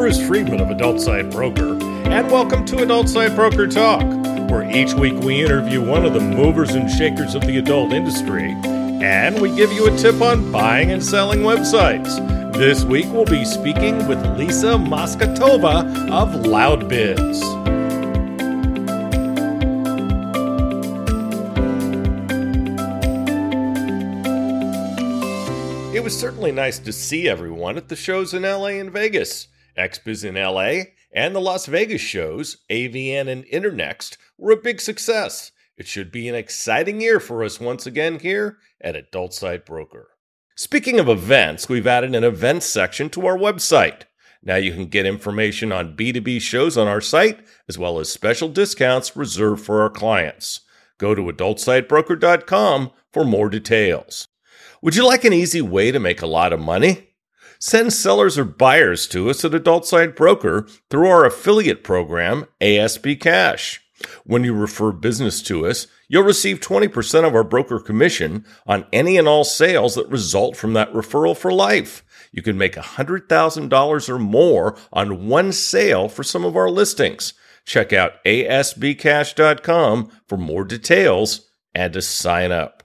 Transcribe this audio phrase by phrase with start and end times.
[0.00, 1.74] Bruce Friedman of Adult Site Broker,
[2.08, 4.00] and welcome to Adult Site Broker Talk,
[4.50, 8.56] where each week we interview one of the movers and shakers of the adult industry,
[8.64, 12.16] and we give you a tip on buying and selling websites.
[12.54, 17.60] This week we'll be speaking with Lisa Moskotova of LoudBids.
[25.94, 29.48] It was certainly nice to see everyone at the shows in LA and Vegas.
[29.76, 35.52] XBiz in LA and the Las Vegas shows, AVN and Internext, were a big success.
[35.76, 40.08] It should be an exciting year for us once again here at Adult Site Broker.
[40.54, 44.02] Speaking of events, we've added an events section to our website.
[44.42, 48.48] Now you can get information on B2B shows on our site, as well as special
[48.48, 50.60] discounts reserved for our clients.
[50.98, 54.28] Go to adultsitebroker.com for more details.
[54.82, 57.09] Would you like an easy way to make a lot of money?
[57.62, 63.20] Send sellers or buyers to us at Adult Site Broker through our affiliate program, ASB
[63.20, 63.82] Cash.
[64.24, 69.18] When you refer business to us, you'll receive 20% of our broker commission on any
[69.18, 72.02] and all sales that result from that referral for life.
[72.32, 77.34] You can make $100,000 or more on one sale for some of our listings.
[77.66, 82.79] Check out asbcash.com for more details and to sign up.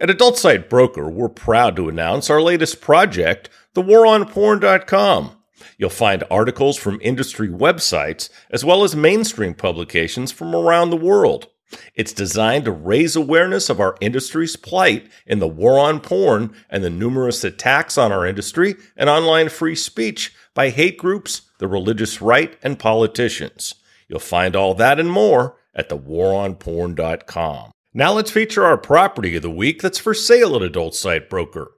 [0.00, 5.36] At Adult Site Broker, we're proud to announce our latest project, thewaronporn.com.
[5.76, 11.48] You'll find articles from industry websites as well as mainstream publications from around the world.
[11.94, 16.82] It's designed to raise awareness of our industry's plight in the war on porn and
[16.82, 22.22] the numerous attacks on our industry and online free speech by hate groups, the religious
[22.22, 23.74] right, and politicians.
[24.08, 27.72] You'll find all that and more at thewaronporn.com.
[27.92, 31.72] Now let's feature our property of the week that's for sale at Adult Site Broker.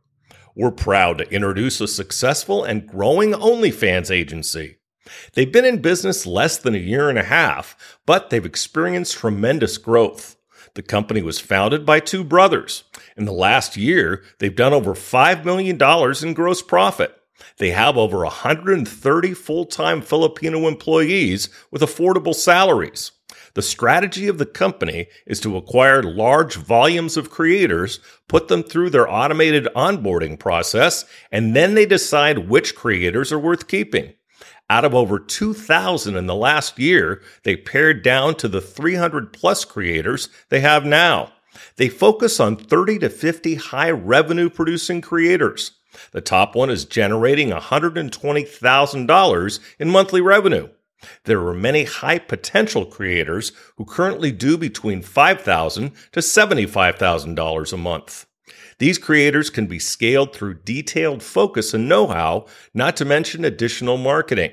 [0.54, 4.76] We're proud to introduce a successful and growing OnlyFans agency.
[5.32, 9.78] They've been in business less than a year and a half, but they've experienced tremendous
[9.78, 10.36] growth.
[10.74, 12.84] The company was founded by two brothers.
[13.16, 15.78] In the last year, they've done over $5 million
[16.22, 17.16] in gross profit.
[17.56, 23.12] They have over 130 full time Filipino employees with affordable salaries.
[23.54, 27.98] The strategy of the company is to acquire large volumes of creators,
[28.28, 33.68] put them through their automated onboarding process, and then they decide which creators are worth
[33.68, 34.14] keeping.
[34.70, 39.66] Out of over 2,000 in the last year, they pared down to the 300 plus
[39.66, 41.32] creators they have now.
[41.76, 45.72] They focus on 30 to 50 high revenue producing creators.
[46.12, 50.70] The top one is generating $120,000 in monthly revenue.
[51.24, 58.26] There are many high potential creators who currently do between 5,000 to $75,000 a month.
[58.78, 63.96] These creators can be scaled through detailed focus and know how, not to mention additional
[63.96, 64.52] marketing.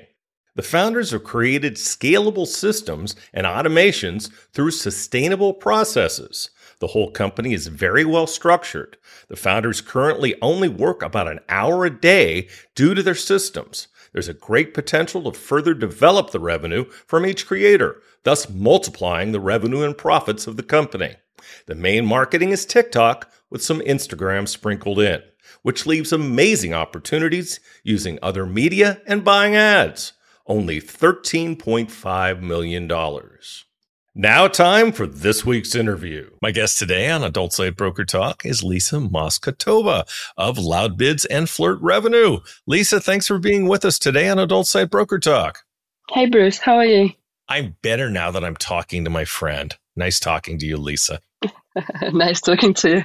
[0.56, 6.50] The founders have created scalable systems and automations through sustainable processes.
[6.80, 8.96] The whole company is very well structured.
[9.28, 14.28] The founders currently only work about an hour a day due to their systems there's
[14.28, 19.82] a great potential to further develop the revenue from each creator, thus multiplying the revenue
[19.82, 21.16] and profits of the company.
[21.66, 25.22] The main marketing is TikTok with some Instagram sprinkled in,
[25.62, 30.12] which leaves amazing opportunities using other media and buying ads.
[30.46, 32.90] Only $13.5 million.
[34.16, 36.30] Now, time for this week's interview.
[36.42, 40.04] My guest today on Adult Site Broker Talk is Lisa Moskotova
[40.36, 42.40] of Loud Bids and Flirt Revenue.
[42.66, 45.60] Lisa, thanks for being with us today on Adult Site Broker Talk.
[46.10, 47.10] Hey, Bruce, how are you?
[47.48, 49.76] I'm better now that I'm talking to my friend.
[49.94, 51.20] Nice talking to you, Lisa.
[52.12, 53.04] nice talking to you.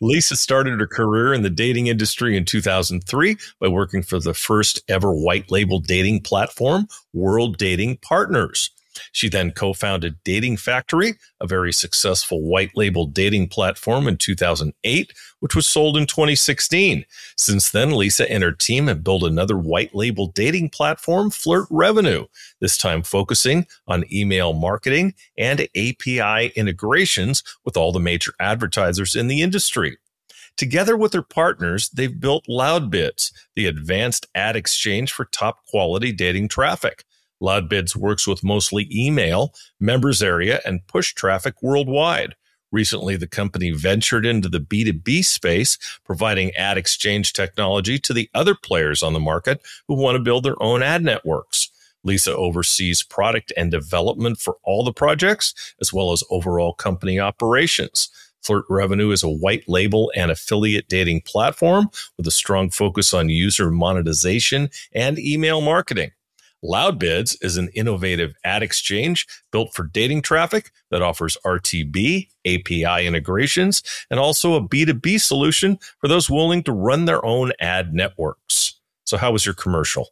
[0.00, 4.80] Lisa started her career in the dating industry in 2003 by working for the first
[4.88, 8.70] ever white label dating platform, World Dating Partners.
[9.12, 15.12] She then co founded Dating Factory, a very successful white label dating platform in 2008,
[15.40, 17.04] which was sold in 2016.
[17.36, 22.26] Since then, Lisa and her team have built another white label dating platform, Flirt Revenue,
[22.60, 29.28] this time focusing on email marketing and API integrations with all the major advertisers in
[29.28, 29.98] the industry.
[30.56, 36.48] Together with their partners, they've built LoudBids, the advanced ad exchange for top quality dating
[36.48, 37.04] traffic.
[37.44, 42.34] LoudBids works with mostly email, members area, and push traffic worldwide.
[42.72, 48.56] Recently, the company ventured into the B2B space, providing ad exchange technology to the other
[48.56, 51.70] players on the market who want to build their own ad networks.
[52.02, 58.10] Lisa oversees product and development for all the projects, as well as overall company operations.
[58.42, 63.28] Flirt Revenue is a white label and affiliate dating platform with a strong focus on
[63.28, 66.10] user monetization and email marketing.
[66.64, 73.82] Loudbids is an innovative ad exchange built for dating traffic that offers RTB, API integrations,
[74.10, 78.80] and also a B2B solution for those willing to run their own ad networks.
[79.04, 80.08] So, how was your commercial?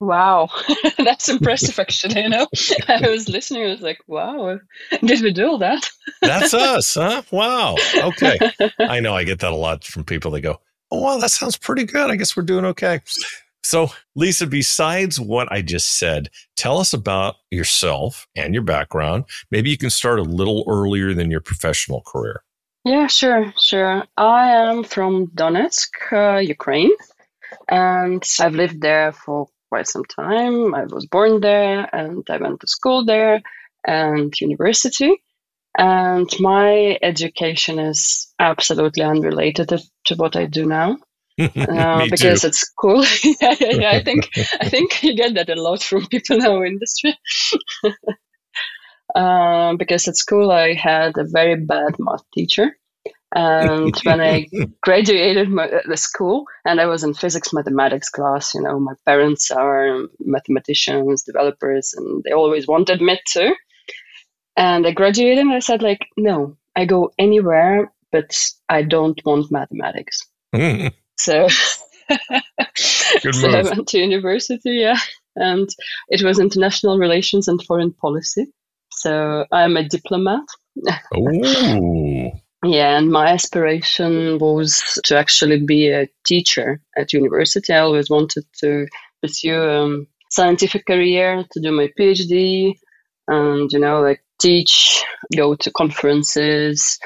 [0.00, 0.50] Wow,
[0.98, 2.22] that's impressive, actually.
[2.22, 2.48] You know,
[2.88, 4.58] I was listening, I was like, wow,
[4.90, 5.88] did we do all that?
[6.22, 7.22] that's us, huh?
[7.30, 7.76] Wow.
[7.94, 8.36] Okay.
[8.80, 10.32] I know I get that a lot from people.
[10.32, 10.60] They go,
[10.90, 12.10] oh, wow, that sounds pretty good.
[12.10, 13.00] I guess we're doing okay.
[13.64, 19.24] So, Lisa, besides what I just said, tell us about yourself and your background.
[19.50, 22.42] Maybe you can start a little earlier than your professional career.
[22.84, 24.02] Yeah, sure, sure.
[24.16, 26.90] I am from Donetsk, uh, Ukraine,
[27.68, 30.74] and I've lived there for quite some time.
[30.74, 33.40] I was born there and I went to school there
[33.86, 35.12] and university.
[35.78, 39.72] And my education is absolutely unrelated
[40.06, 40.98] to what I do now.
[41.38, 42.46] Uh, because too.
[42.48, 43.04] it's cool.
[43.24, 44.30] yeah, yeah, yeah, I think
[44.60, 47.16] I think you get that a lot from people in our industry.
[49.14, 52.76] uh, because at school I had a very bad math teacher,
[53.34, 54.46] and when I
[54.82, 59.50] graduated my, the school, and I was in physics mathematics class, you know, my parents
[59.50, 63.54] are mathematicians, developers, and they always wanted me to.
[64.56, 68.36] And I graduated, and I said like, no, I go anywhere, but
[68.68, 70.20] I don't want mathematics.
[71.22, 71.46] So,
[72.76, 74.98] so I went to university, yeah,
[75.36, 75.68] and
[76.08, 78.46] it was international relations and foreign policy.
[78.90, 80.44] So I'm a diplomat.
[81.14, 82.30] Oh.
[82.64, 87.72] yeah, and my aspiration was to actually be a teacher at university.
[87.72, 88.86] I always wanted to
[89.20, 92.74] pursue a um, scientific career, to do my PhD,
[93.28, 95.04] and you know, like teach,
[95.36, 96.98] go to conferences,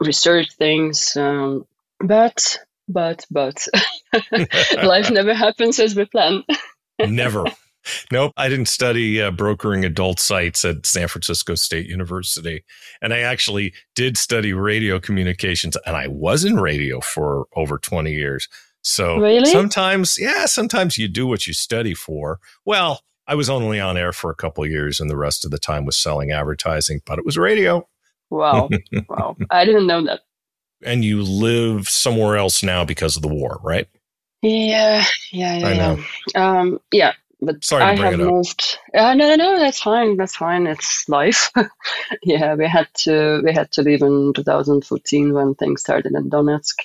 [0.00, 1.16] research things.
[1.16, 1.64] Um,
[2.00, 3.66] but but but
[4.82, 6.42] life never happens as we plan.
[7.00, 7.44] never.
[8.12, 12.64] Nope, I didn't study uh, brokering adult sites at San Francisco State University.
[13.00, 18.12] And I actually did study radio communications, and I was in radio for over 20
[18.12, 18.48] years.
[18.82, 19.50] So really?
[19.50, 22.38] sometimes, yeah, sometimes you do what you study for.
[22.64, 25.58] Well, I was only on air for a couple years, and the rest of the
[25.58, 27.88] time was selling advertising, but it was radio.
[28.30, 28.68] Wow.
[29.08, 29.36] wow.
[29.50, 30.20] I didn't know that
[30.84, 33.88] and you live somewhere else now because of the war, right?
[34.42, 35.66] Yeah, yeah, yeah.
[35.66, 36.04] I know.
[36.34, 37.12] Um, yeah,
[37.42, 38.78] but Sorry I have moved.
[38.94, 40.16] Uh, no, no, no, that's fine.
[40.16, 40.66] That's fine.
[40.66, 41.50] It's life.
[42.22, 46.76] yeah, we had to we had to leave in 2014 when things started in Donetsk,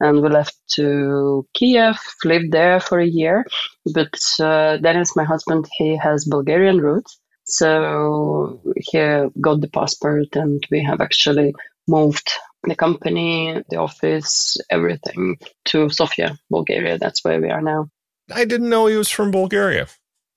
[0.00, 1.98] and we left to Kiev.
[2.24, 3.46] Lived there for a year,
[3.94, 8.98] but uh, Dennis, my husband, he has Bulgarian roots, so he
[9.40, 11.54] got the passport, and we have actually
[11.88, 12.30] moved
[12.64, 15.36] the company, the office, everything
[15.66, 16.98] to Sofia, Bulgaria.
[16.98, 17.88] That's where we are now.
[18.32, 19.86] I didn't know he was from Bulgaria.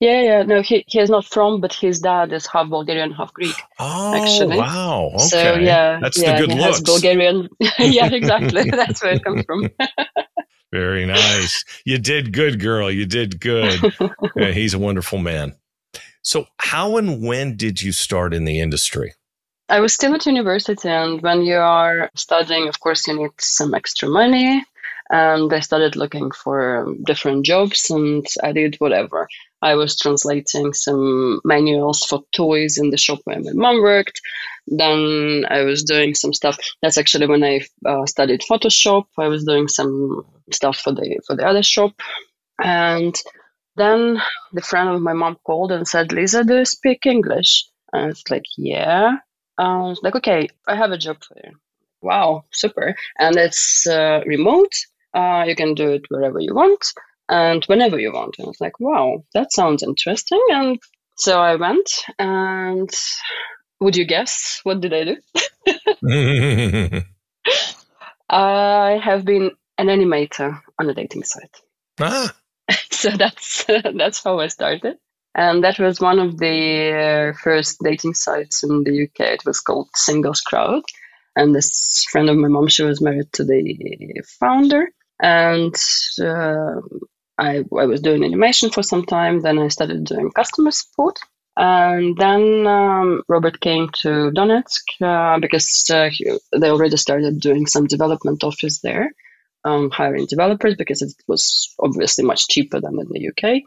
[0.00, 0.42] Yeah, yeah.
[0.42, 3.54] No, he, he is not from, but his dad is half Bulgarian, half Greek.
[3.78, 4.58] Oh, actually.
[4.58, 5.12] wow.
[5.14, 5.24] Okay.
[5.24, 5.98] So, yeah.
[6.02, 6.80] That's yeah, the good looks.
[6.80, 7.48] Bulgarian.
[7.78, 8.70] yeah, exactly.
[8.70, 9.70] That's where it comes from.
[10.70, 11.64] Very nice.
[11.86, 12.90] You did good, girl.
[12.90, 13.80] You did good.
[14.36, 15.56] yeah, he's a wonderful man.
[16.22, 19.14] So, how and when did you start in the industry?
[19.68, 23.74] I was still at university, and when you are studying, of course, you need some
[23.74, 24.64] extra money.
[25.10, 29.28] And I started looking for different jobs, and I did whatever.
[29.62, 34.20] I was translating some manuals for toys in the shop where my mom worked.
[34.66, 36.58] Then I was doing some stuff.
[36.82, 39.06] That's actually when I uh, studied Photoshop.
[39.18, 42.00] I was doing some stuff for the for the other shop,
[42.62, 43.14] and
[43.76, 44.20] then
[44.52, 48.28] the friend of my mom called and said, "Lisa, do you speak English?" And it's
[48.30, 49.16] like, "Yeah."
[49.58, 51.52] Um, like, okay, I have a job for you.
[52.02, 52.94] Wow, super.
[53.18, 54.74] And it's uh, remote.
[55.14, 56.92] Uh, you can do it wherever you want
[57.28, 58.36] and whenever you want.
[58.38, 60.42] And I was like, wow, that sounds interesting.
[60.50, 60.78] And
[61.16, 62.90] so I went and
[63.80, 65.16] would you guess what did I do?
[68.28, 71.60] I have been an animator on a dating site.
[72.00, 72.34] Ah.
[72.90, 73.64] so that's
[73.96, 74.98] that's how I started.
[75.36, 79.32] And that was one of the uh, first dating sites in the UK.
[79.34, 80.82] It was called Singles Crowd.
[81.36, 84.88] And this friend of my mom, she was married to the founder.
[85.20, 85.74] And
[86.22, 86.80] uh,
[87.38, 89.40] I, I was doing animation for some time.
[89.40, 91.18] Then I started doing customer support.
[91.58, 97.66] And then um, Robert came to Donetsk uh, because uh, he, they already started doing
[97.66, 99.10] some development office there
[99.66, 103.62] um, hiring developers because it was obviously much cheaper than in the UK.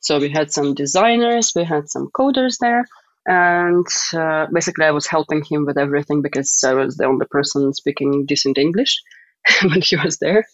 [0.00, 2.84] So we had some designers, we had some coders there.
[3.26, 7.72] And uh, basically, I was helping him with everything because I was the only person
[7.72, 8.96] speaking decent English
[9.62, 10.44] when he was there.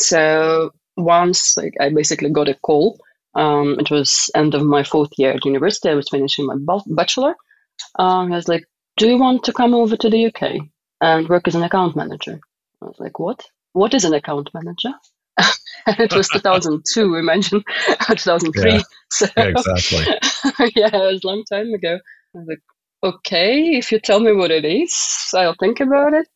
[0.00, 2.98] So once like, I basically got a call
[3.34, 5.88] Um, it was end of my fourth year at university.
[5.88, 6.56] I was finishing my
[7.00, 7.34] bachelor.
[8.04, 8.64] Um, I was like,
[8.96, 10.42] "Do you want to come over to the UK
[11.00, 12.36] and work as an account manager?"
[12.82, 13.40] I was like, "What?
[13.72, 14.92] What is an account manager?"
[15.86, 17.62] it was 2002, imagine
[18.06, 18.72] 2003.
[18.72, 20.04] Yeah, so, yeah, exactly.
[20.76, 21.98] yeah, it was a long time ago.
[22.34, 22.62] I was like,
[23.02, 24.94] okay, if you tell me what it is,
[25.34, 26.26] I'll think about it.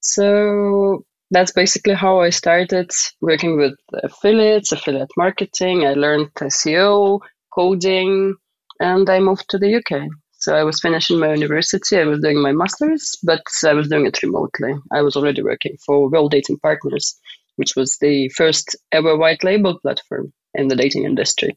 [0.00, 5.84] So that's basically how I started working with affiliates, affiliate marketing.
[5.84, 7.20] I learned SEO,
[7.54, 8.34] coding,
[8.80, 10.08] and I moved to the UK.
[10.44, 14.04] So I was finishing my university, I was doing my master's, but I was doing
[14.04, 14.74] it remotely.
[14.92, 17.18] I was already working for World Dating Partners,
[17.56, 21.56] which was the first ever white label platform in the dating industry.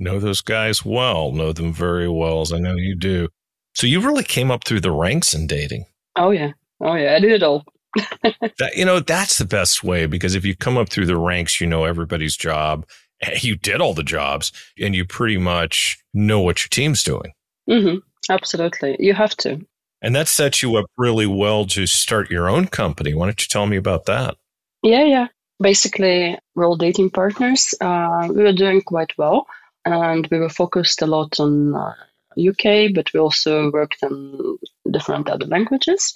[0.00, 3.28] Know those guys well, know them very well, as I know you do.
[3.74, 5.84] So you really came up through the ranks in dating.
[6.16, 6.50] Oh, yeah.
[6.80, 7.14] Oh, yeah.
[7.14, 7.62] I did it all.
[8.24, 11.60] that, you know, that's the best way because if you come up through the ranks,
[11.60, 12.86] you know everybody's job.
[13.40, 17.32] You did all the jobs and you pretty much know what your team's doing.
[17.68, 17.96] Mm-hmm.
[18.30, 18.96] Absolutely.
[18.98, 19.60] You have to.
[20.02, 23.14] And that sets you up really well to start your own company.
[23.14, 24.36] Why don't you tell me about that?
[24.82, 25.26] Yeah, yeah.
[25.60, 27.74] Basically, World Dating Partners.
[27.80, 29.46] Uh, we were doing quite well,
[29.84, 31.94] and we were focused a lot on uh,
[32.38, 34.58] UK, but we also worked in
[34.90, 36.12] different other languages.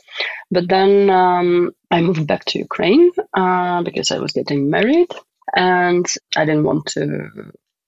[0.51, 5.11] But then um, I moved back to Ukraine uh, because I was getting married,
[5.57, 7.31] and I didn't want to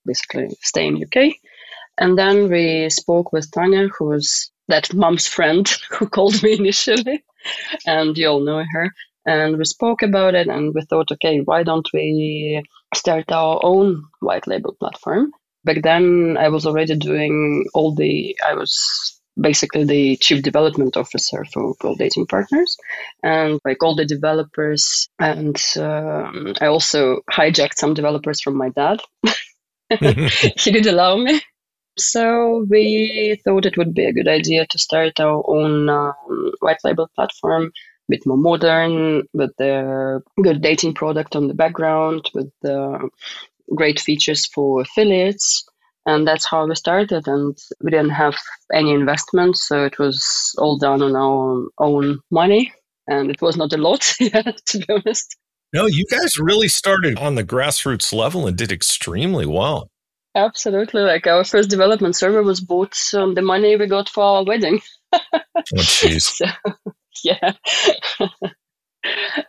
[0.06, 1.34] basically stay in UK.
[1.98, 7.24] And then we spoke with Tanya, who was that mom's friend who called me initially,
[7.86, 8.90] and you all know her
[9.26, 12.62] and we spoke about it and we thought okay why don't we
[12.94, 15.30] start our own white label platform
[15.64, 21.42] back then i was already doing all the i was basically the chief development officer
[21.54, 22.76] for World Dating Partners,
[23.22, 25.08] and like all the developers.
[25.18, 29.00] And um, I also hijacked some developers from my dad.
[30.58, 31.40] he did allow me.
[31.98, 36.78] So we thought it would be a good idea to start our own um, white
[36.84, 37.70] label platform a
[38.08, 43.08] bit more modern with the good dating product on the background with the
[43.74, 45.64] great features for affiliates.
[46.06, 48.36] And that's how we started and we didn't have
[48.72, 52.72] any investment so it was all done on our own money.
[53.06, 55.36] And it was not a lot to be honest.
[55.72, 59.91] No you guys really started on the grassroots level and did extremely well
[60.34, 64.44] absolutely like our first development server was bought on the money we got for our
[64.44, 64.80] wedding
[65.12, 65.40] oh
[65.74, 66.46] jeez so,
[67.24, 67.52] yeah.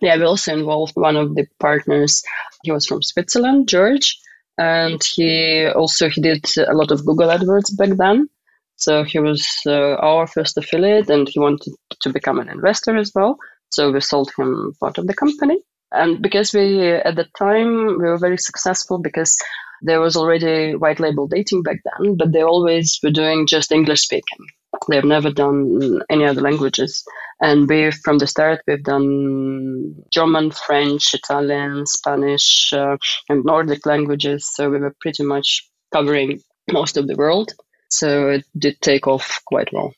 [0.02, 2.24] yeah, we also involved one of the partners.
[2.63, 4.18] He was from Switzerland, George,
[4.58, 8.30] and he also he did a lot of Google AdWords back then.
[8.75, 13.12] So he was uh, our first affiliate, and he wanted to become an investor as
[13.13, 13.38] well.
[13.70, 15.60] So we sold him part of the company,
[15.94, 19.38] and because we at the time we were very successful because
[19.84, 24.02] there was already white label dating back then, but they always were doing just English
[24.02, 24.48] speaking.
[24.90, 27.04] They've never done any other languages.
[27.42, 32.98] And we, from the start, we've done German, French, Italian, Spanish, uh,
[33.30, 34.50] and Nordic languages.
[34.52, 37.54] So we were pretty much covering most of the world.
[37.90, 39.94] So it did take off quite well.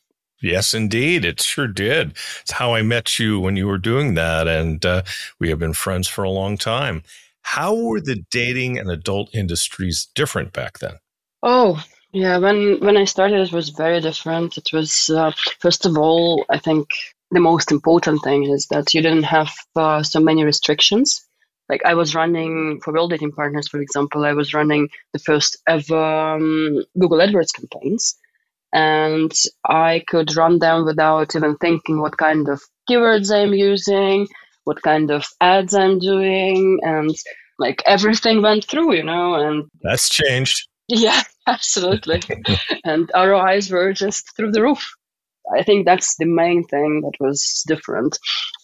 [0.46, 1.24] Yes, indeed.
[1.24, 2.12] It sure did.
[2.42, 4.46] It's how I met you when you were doing that.
[4.46, 5.02] And uh,
[5.40, 7.02] we have been friends for a long time.
[7.42, 10.94] How were the dating and adult industries different back then?
[11.42, 12.38] Oh, yeah.
[12.38, 14.56] When when I started, it was very different.
[14.56, 16.88] It was uh, first of all, I think
[17.30, 21.26] the most important thing is that you didn't have uh, so many restrictions.
[21.68, 25.58] Like I was running for World Dating Partners, for example, I was running the first
[25.68, 28.16] ever um, Google AdWords campaigns,
[28.72, 29.32] and
[29.68, 34.28] I could run them without even thinking what kind of keywords I'm using,
[34.64, 37.14] what kind of ads I'm doing, and
[37.58, 40.68] like everything went through, you know, and that's changed.
[40.88, 42.22] Yeah, absolutely.
[42.84, 44.88] and ROIs were just through the roof.
[45.54, 48.18] I think that's the main thing that was different.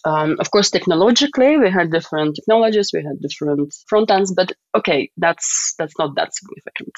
[0.05, 5.09] Um, of course, technologically, we had different technologies, we had different front ends, but okay,
[5.17, 6.93] that's that's not that significant.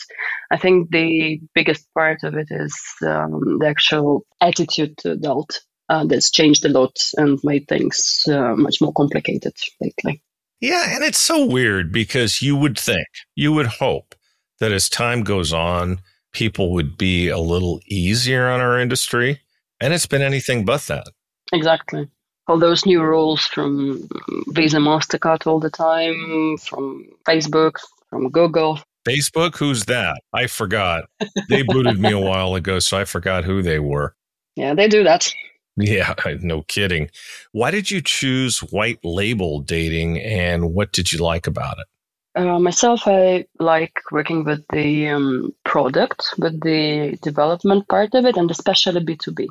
[0.52, 2.76] I think the biggest part of it is
[3.06, 8.56] um, the actual attitude to adult uh, that's changed a lot and made things uh,
[8.56, 10.22] much more complicated lately.
[10.62, 14.16] Yeah, and it's so weird because you would think, you would hope
[14.60, 16.00] that as time goes on,
[16.32, 19.42] people would be a little easier on our industry.
[19.82, 21.08] And it's been anything but that.
[21.54, 22.08] Exactly.
[22.48, 24.08] All those new rules from
[24.50, 27.78] Visa, MasterCard all the time, from Facebook,
[28.10, 28.80] from Google.
[29.08, 29.58] Facebook?
[29.58, 30.22] Who's that?
[30.34, 31.06] I forgot.
[31.50, 34.16] They booted me a while ago, so I forgot who they were.
[34.56, 35.32] Yeah, they do that.
[35.78, 37.10] Yeah, no kidding.
[37.52, 41.88] Why did you choose white label dating and what did you like about it?
[42.36, 48.36] Uh, myself, I like working with the um, product, with the development part of it,
[48.36, 49.48] and especially B2B.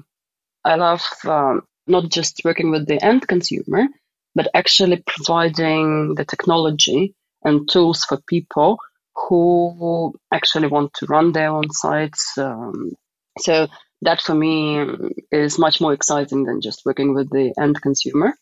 [0.65, 3.87] I love um, not just working with the end consumer,
[4.35, 8.79] but actually providing the technology and tools for people
[9.15, 12.37] who actually want to run their own sites.
[12.37, 12.93] Um,
[13.39, 13.69] so
[14.03, 14.85] that for me
[15.31, 18.35] is much more exciting than just working with the end consumer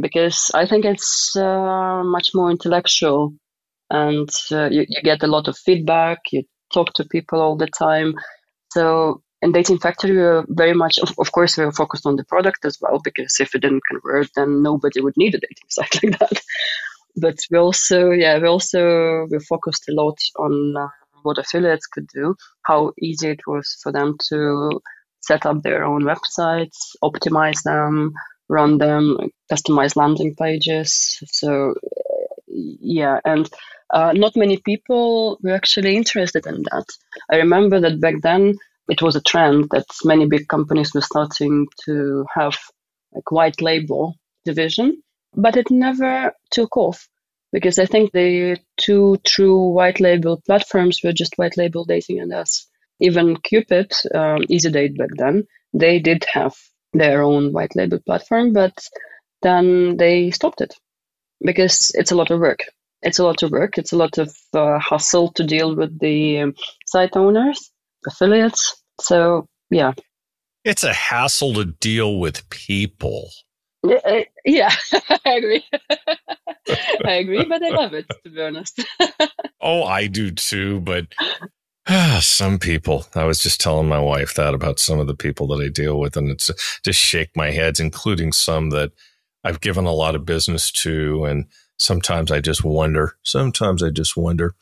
[0.00, 3.34] because I think it's uh, much more intellectual
[3.90, 6.20] and uh, you, you, get a lot of feedback.
[6.30, 8.14] You talk to people all the time.
[8.72, 12.16] So in Dating Factory, we are very much, of, of course, we were focused on
[12.16, 15.56] the product as well because if it didn't convert, then nobody would need a dating
[15.68, 16.40] site like that.
[17.16, 20.88] But we also, yeah, we also we focused a lot on uh,
[21.22, 24.80] what affiliates could do, how easy it was for them to
[25.20, 28.12] set up their own websites, optimize them,
[28.48, 29.18] run them,
[29.50, 31.18] customize landing pages.
[31.26, 31.74] So,
[32.46, 33.48] yeah, and
[33.90, 36.86] uh, not many people were actually interested in that.
[37.30, 38.54] I remember that back then
[38.88, 42.56] it was a trend that many big companies were starting to have
[43.14, 45.02] like white label division,
[45.34, 47.08] but it never took off
[47.52, 52.32] because I think the two true white label platforms were just white label dating and
[52.32, 52.66] us.
[53.00, 56.54] Even Cupid, um, EasyDate back then, they did have
[56.92, 58.76] their own white label platform, but
[59.42, 60.74] then they stopped it
[61.44, 62.60] because it's a lot of work.
[63.02, 63.78] It's a lot of work.
[63.78, 66.54] It's a lot of uh, hustle to deal with the um,
[66.86, 67.71] site owners,
[68.06, 68.82] affiliates.
[69.00, 69.92] So, yeah.
[70.64, 73.30] It's a hassle to deal with people.
[73.84, 75.64] Yeah, uh, I agree.
[77.04, 78.84] I agree, but I love it, to be honest.
[79.60, 81.06] oh, I do too, but
[81.88, 83.06] ah, some people.
[83.14, 85.98] I was just telling my wife that about some of the people that I deal
[85.98, 86.54] with, and it's uh,
[86.84, 88.92] just shake my heads, including some that
[89.42, 91.24] I've given a lot of business to.
[91.24, 91.46] And
[91.78, 94.54] sometimes I just wonder, sometimes I just wonder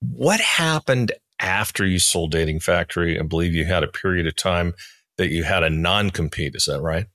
[0.00, 1.10] what happened
[1.40, 3.18] after you sold Dating Factory.
[3.18, 4.74] I believe you had a period of time
[5.18, 6.54] that you had a non compete.
[6.54, 7.06] Is that right?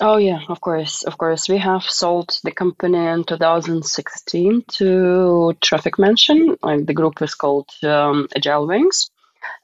[0.00, 1.48] Oh yeah, of course, of course.
[1.48, 6.56] We have sold the company in 2016 to Traffic Mansion.
[6.62, 9.10] The group is called um, Agile Wings,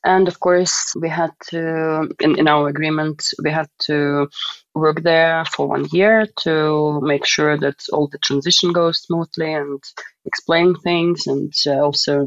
[0.04, 4.28] and of course we had to in, in our agreement we had to
[4.74, 9.80] work there for one year to make sure that all the transition goes smoothly and
[10.24, 12.26] explain things, and uh, also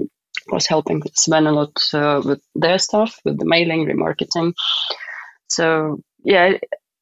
[0.51, 4.53] was helping Sven a lot uh, with their stuff, with the mailing, remarketing.
[5.47, 6.57] So yeah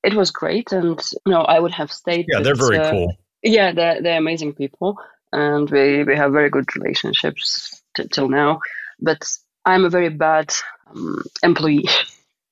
[0.06, 2.28] it was great, and you know I would have stayed.
[2.30, 3.18] Yeah, they're very uh, cool.
[3.42, 4.98] Yeah, they're they're amazing people,
[5.34, 8.60] and we we have very good relationships t- till now.
[9.00, 9.28] But
[9.66, 10.54] I'm a very bad
[10.88, 11.90] um, employee.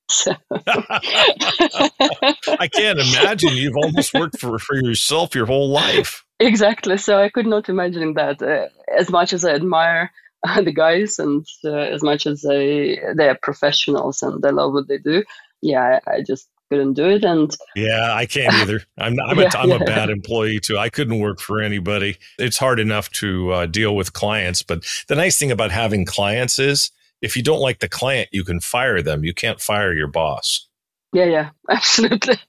[0.68, 6.24] I can't imagine you've almost worked for, for yourself your whole life.
[6.40, 6.98] Exactly.
[6.98, 8.42] So I could not imagine that.
[8.42, 10.12] Uh, as much as I admire
[10.64, 14.98] the guys and uh, as much as they they're professionals and they love what they
[14.98, 15.24] do,
[15.62, 17.24] yeah, I, I just couldn't do it.
[17.24, 18.82] And yeah, I can't either.
[18.98, 19.76] I'm I'm, yeah, a, I'm yeah.
[19.76, 20.78] a bad employee too.
[20.78, 22.18] I couldn't work for anybody.
[22.38, 26.60] It's hard enough to uh, deal with clients, but the nice thing about having clients
[26.60, 29.24] is if you don't like the client, you can fire them.
[29.24, 30.68] You can't fire your boss.
[31.14, 32.40] Yeah, yeah, absolutely,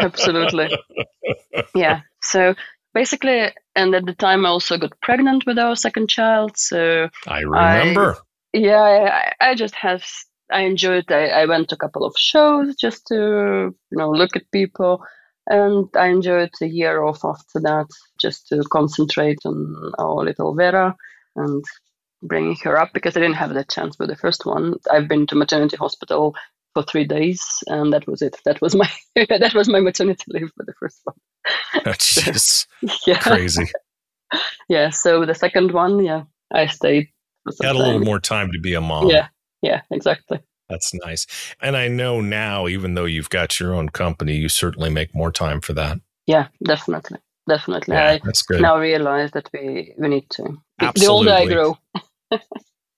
[0.00, 0.70] absolutely.
[1.74, 2.00] Yeah.
[2.22, 2.54] So
[2.94, 6.56] basically, and at the time, I also got pregnant with our second child.
[6.56, 8.16] So I remember.
[8.16, 10.04] I, yeah, I, I just have
[10.50, 11.10] I enjoyed.
[11.10, 15.02] I, I went to a couple of shows just to you know look at people,
[15.48, 17.86] and I enjoyed a year off after that
[18.20, 20.94] just to concentrate on our little Vera
[21.36, 21.64] and
[22.22, 24.76] bringing her up because I didn't have that chance with the first one.
[24.90, 26.34] I've been to maternity hospital
[26.74, 28.36] for three days, and that was it.
[28.44, 31.16] That was my that was my maternity leave for the first one.
[31.76, 32.66] Oh, jeez,
[33.06, 33.18] yeah.
[33.18, 33.70] crazy.
[34.68, 34.90] yeah.
[34.90, 37.08] So the second one, yeah, I stayed.
[37.62, 39.08] Had a little more time to be a mom.
[39.08, 39.28] Yeah,
[39.62, 40.40] yeah, exactly.
[40.68, 41.26] That's nice.
[41.60, 45.30] And I know now, even though you've got your own company, you certainly make more
[45.30, 46.00] time for that.
[46.26, 47.18] Yeah, definitely.
[47.46, 47.94] Definitely.
[47.94, 48.62] Yeah, I that's good.
[48.62, 50.56] now realize that we, we need to.
[50.80, 51.04] Absolutely.
[51.04, 51.78] The older I grow.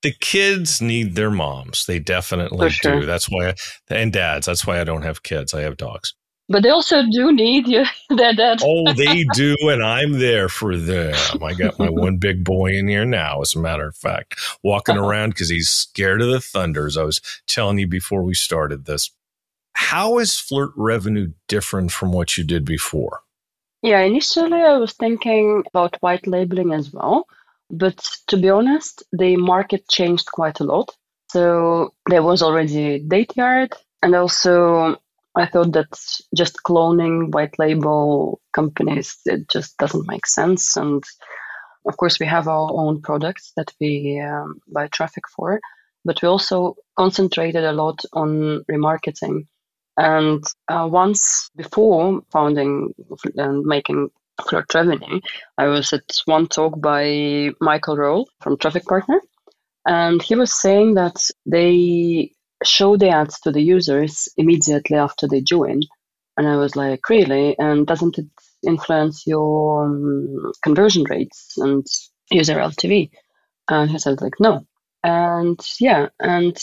[0.02, 1.86] The kids need their moms.
[1.86, 3.00] They definitely sure.
[3.00, 3.06] do.
[3.06, 3.54] That's why, I,
[3.90, 4.46] and dads.
[4.46, 5.54] That's why I don't have kids.
[5.54, 6.14] I have dogs
[6.48, 8.60] but they also do need you, their dad.
[8.62, 11.14] oh, they do, and I'm there for them.
[11.42, 14.96] I got my one big boy in here now, as a matter of fact, walking
[14.96, 15.06] uh-huh.
[15.06, 16.96] around because he's scared of the thunders.
[16.96, 19.10] I was telling you before we started this.
[19.74, 23.20] How is flirt revenue different from what you did before?
[23.82, 27.26] Yeah, initially I was thinking about white labeling as well.
[27.70, 27.98] But
[28.28, 30.90] to be honest, the market changed quite a lot.
[31.30, 34.96] So there was already Dateyard, and also
[35.34, 35.88] I thought that
[36.34, 41.02] just cloning white label companies it just doesn't make sense, and
[41.86, 45.60] of course, we have our own products that we um, buy traffic for,
[46.04, 49.46] but we also concentrated a lot on remarketing.
[49.96, 52.92] And uh, once before founding
[53.36, 54.10] and making
[54.42, 55.20] Flirt Revenue,
[55.58, 59.20] I was at one talk by Michael Roll from Traffic Partner,
[59.86, 62.32] and he was saying that they
[62.64, 65.80] show the ads to the users immediately after they join.
[66.36, 67.56] And I was like, really?
[67.58, 68.26] And doesn't it
[68.66, 71.86] influence your um, conversion rates and
[72.30, 73.10] user LTV?
[73.68, 74.66] And he said, like, no.
[75.02, 76.56] And yeah, and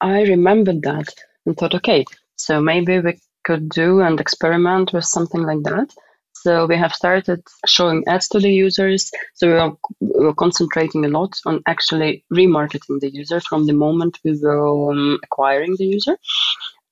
[0.00, 1.08] I remembered that
[1.46, 2.04] and thought, okay,
[2.36, 5.92] so maybe we could do and experiment with something like that.
[6.32, 9.10] So we have started showing ads to the users.
[9.34, 13.72] So we are, we are concentrating a lot on actually remarketing the user from the
[13.72, 16.16] moment we were um, acquiring the user.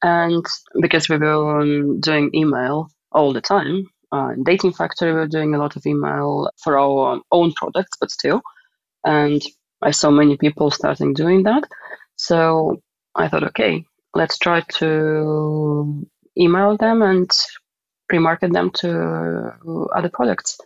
[0.03, 0.45] And
[0.81, 5.29] because we were um, doing email all the time, uh, in Dating Factory, we were
[5.29, 8.43] doing a lot of email for our own products, but still.
[9.05, 9.43] And
[9.83, 11.65] I saw many people starting doing that.
[12.17, 12.83] So
[13.15, 16.07] I thought, okay, let's try to
[16.39, 17.31] email them and
[18.13, 20.59] remarket them to other products.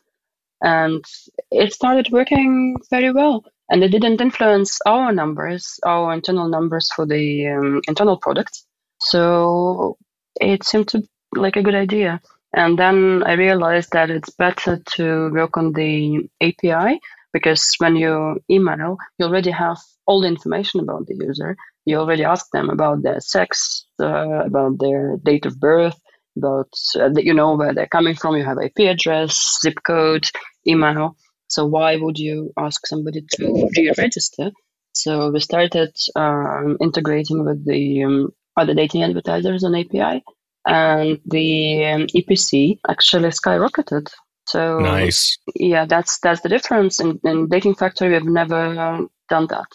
[0.62, 1.04] And
[1.50, 3.44] it started working very well.
[3.70, 8.66] And it didn't influence our numbers, our internal numbers for the um, internal products.
[9.00, 9.96] So
[10.40, 11.02] it seemed to
[11.34, 12.20] like a good idea.
[12.54, 17.00] And then I realized that it's better to work on the API
[17.32, 21.56] because when you email, you already have all the information about the user.
[21.84, 25.98] You already ask them about their sex, uh, about their date of birth,
[26.36, 26.68] about
[26.98, 28.36] uh, that you know where they're coming from.
[28.36, 30.26] You have IP address, zip code,
[30.66, 31.16] email.
[31.48, 34.50] So why would you ask somebody to re-register?
[34.92, 40.22] So we started um, integrating with the um, other dating advertisers on API,
[40.66, 44.08] and the um, EPC actually skyrocketed.
[44.46, 45.38] So nice.
[45.54, 47.00] Yeah, that's that's the difference.
[47.00, 49.66] In, in Dating Factory, we've never done that,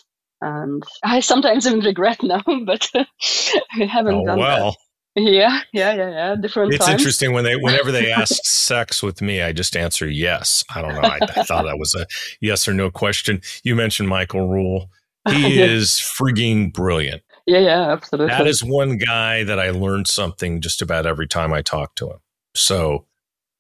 [0.42, 2.90] and I sometimes even regret now, but
[3.78, 4.72] we haven't oh, done well.
[4.72, 4.78] that.
[5.16, 6.36] Yeah, yeah, yeah, yeah.
[6.36, 6.74] Different.
[6.74, 7.00] It's times.
[7.00, 10.64] interesting when they, whenever they ask sex with me, I just answer yes.
[10.74, 11.02] I don't know.
[11.02, 12.06] I, I thought that was a
[12.42, 13.42] yes or no question.
[13.64, 14.90] You mentioned Michael Rule.
[15.30, 17.24] He is frigging brilliant.
[17.46, 18.30] Yeah, yeah, absolutely.
[18.30, 22.12] That is one guy that I learned something just about every time I talk to
[22.12, 22.20] him.
[22.54, 23.06] So,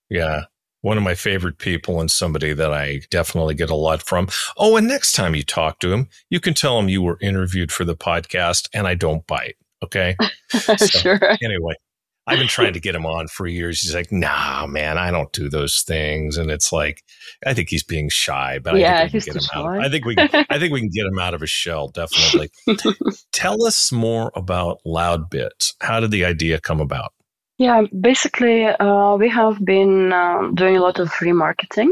[0.10, 0.44] yeah,
[0.82, 4.28] one of my favorite people and somebody that I definitely get a lot from.
[4.58, 7.72] Oh, and next time you talk to him, you can tell him you were interviewed
[7.72, 9.58] for the podcast and I don't bite.
[9.84, 10.16] Okay.
[10.52, 11.20] So, sure.
[11.44, 11.76] Anyway,
[12.26, 13.82] I've been trying to get him on for years.
[13.82, 16.38] He's like, nah, man, I don't do those things.
[16.38, 17.04] And it's like,
[17.46, 19.78] I think he's being shy, but yeah, I think we can get him out.
[19.78, 21.90] Of, I think we can, I think we can get him out of his shell.
[21.90, 22.50] Definitely.
[23.32, 25.76] Tell us more about Loud Bids.
[25.82, 27.14] How did the idea come about?
[27.60, 31.90] Yeah, basically, uh, we have been um, doing a lot of remarketing.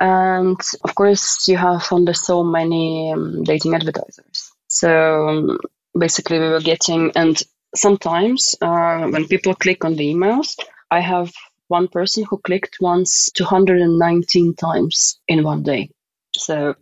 [0.00, 4.52] And of course, you have only so many um, dating advertisers.
[4.68, 5.58] So um,
[5.98, 7.42] basically we were getting and
[7.74, 10.56] sometimes uh, when people click on the emails
[10.90, 11.32] i have
[11.68, 15.90] one person who clicked once 219 times in one day.
[16.36, 16.74] So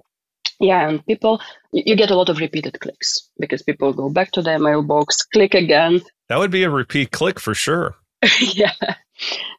[0.58, 1.40] yeah and people
[1.72, 5.54] you get a lot of repeated clicks because people go back to their mailbox click
[5.54, 6.00] again.
[6.28, 7.94] That would be a repeat click for sure.
[8.40, 8.72] Yeah.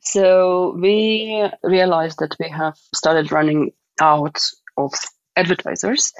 [0.01, 4.39] So we realized that we have started running out
[4.77, 4.93] of
[5.35, 6.13] advertisers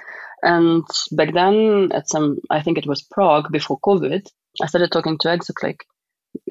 [0.43, 4.27] and back then, at some, I think it was Prague before COVID,
[4.61, 5.79] I started talking to Exoclick,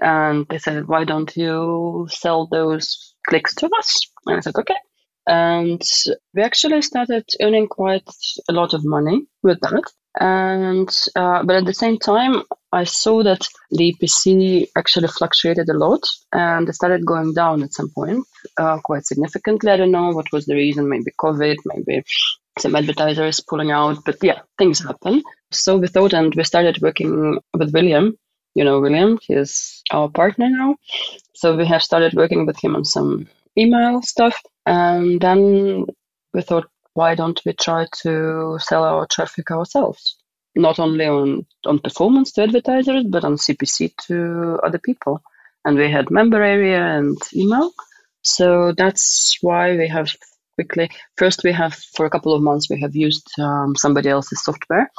[0.01, 4.77] and they said, "Why don't you sell those clicks to us?" And I said, "Okay."
[5.29, 5.83] And
[6.35, 8.09] we actually started earning quite
[8.49, 9.83] a lot of money with that.
[10.18, 15.77] And uh, but at the same time, I saw that the EPC actually fluctuated a
[15.77, 16.01] lot,
[16.33, 18.25] and it started going down at some point,
[18.57, 19.70] uh, quite significantly.
[19.70, 20.88] I don't know what was the reason.
[20.88, 22.03] Maybe COVID, maybe
[22.59, 25.23] some advertisers pulling out, but yeah, things happen.
[25.51, 28.16] So we thought, and we started working with William.
[28.55, 30.77] You know, William, he is our partner now.
[31.35, 34.40] So we have started working with him on some email stuff.
[34.64, 35.85] And then
[36.33, 40.16] we thought, why don't we try to sell our traffic ourselves?
[40.55, 45.23] Not only on, on performance to advertisers, but on CPC to other people.
[45.66, 47.73] And we had member area and email.
[48.23, 50.09] So that's why we have
[50.57, 50.90] quickly.
[51.16, 54.90] First, we have for a couple of months we have used um, somebody else's software,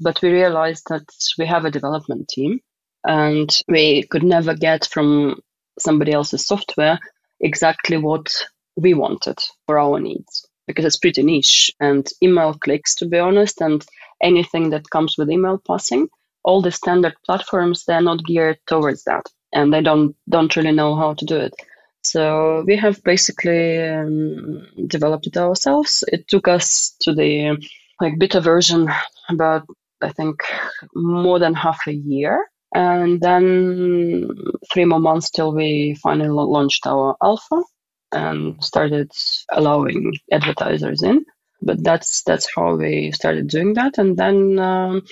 [0.00, 1.04] but we realized that
[1.38, 2.60] we have a development team,
[3.04, 5.40] and we could never get from
[5.78, 6.98] somebody else's software
[7.40, 8.32] exactly what
[8.76, 13.60] we wanted for our needs because it's pretty niche and email clicks to be honest
[13.60, 13.84] and
[14.22, 16.08] anything that comes with email passing
[16.44, 20.94] all the standard platforms they're not geared towards that and they don't don't really know
[20.94, 21.52] how to do it
[22.02, 26.04] So we have basically um, developed it ourselves.
[26.08, 27.56] It took us to the
[28.00, 28.88] like beta version
[29.28, 29.66] about
[30.02, 30.42] I think
[30.94, 34.28] more than half a year, and then
[34.72, 37.62] three more months till we finally launched our alpha
[38.10, 39.10] and started
[39.50, 41.24] allowing advertisers in.
[41.62, 45.02] But that's that's how we started doing that, and then um,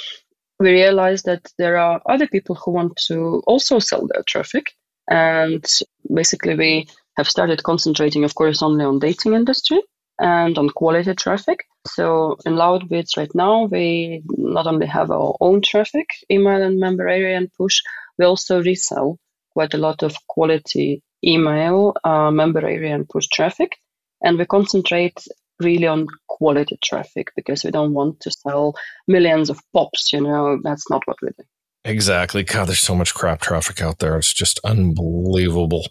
[0.59, 4.67] we realized that there are other people who want to also sell their traffic,
[5.11, 5.65] and
[6.15, 9.83] basically we have started concentrating, of course, only on dating industry
[10.21, 11.65] and on quality traffic.
[11.87, 17.09] So in Loudbids right now, we not only have our own traffic, email and member
[17.09, 17.81] area and push,
[18.19, 19.19] we also resell
[19.53, 23.77] quite a lot of quality email, uh, member area and push traffic.
[24.23, 25.19] And we concentrate
[25.59, 28.75] really on quality traffic because we don't want to sell
[29.09, 31.45] millions of pops, you know, that's not what we do.
[31.85, 32.43] Exactly.
[32.43, 34.17] God, there's so much crap traffic out there.
[34.17, 35.87] It's just unbelievable.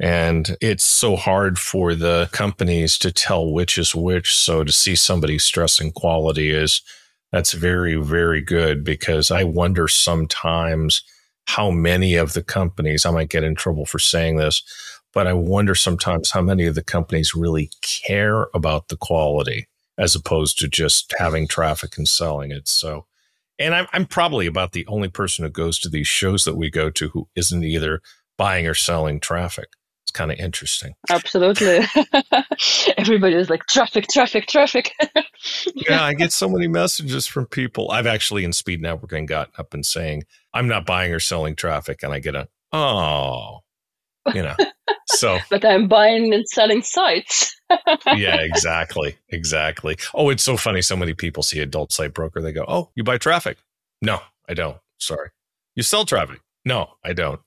[0.00, 4.34] And it's so hard for the companies to tell which is which.
[4.36, 6.82] So to see somebody stressing quality is
[7.32, 11.02] that's very, very good because I wonder sometimes
[11.46, 14.62] how many of the companies, I might get in trouble for saying this,
[15.12, 20.14] but I wonder sometimes how many of the companies really care about the quality as
[20.14, 22.68] opposed to just having traffic and selling it.
[22.68, 23.06] So,
[23.58, 26.70] and I'm, I'm probably about the only person who goes to these shows that we
[26.70, 28.00] go to who isn't either
[28.36, 29.68] buying or selling traffic.
[30.04, 30.94] It's kind of interesting.
[31.10, 31.80] Absolutely.
[32.96, 34.92] Everybody is like traffic, traffic, traffic.
[35.74, 37.90] yeah, I get so many messages from people.
[37.90, 42.02] I've actually in speed networking gotten up and saying, I'm not buying or selling traffic.
[42.02, 43.58] And I get a, oh,
[44.34, 44.56] you know.
[45.06, 47.54] So But I'm buying and selling sites.
[48.06, 49.16] yeah, exactly.
[49.30, 49.96] Exactly.
[50.14, 50.82] Oh, it's so funny.
[50.82, 52.40] So many people see adult site broker.
[52.40, 53.58] They go, Oh, you buy traffic?
[54.00, 54.78] No, I don't.
[54.98, 55.30] Sorry.
[55.74, 56.40] You sell traffic?
[56.64, 57.40] No, I don't.